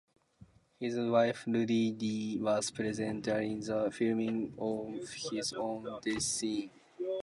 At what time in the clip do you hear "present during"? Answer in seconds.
2.71-3.59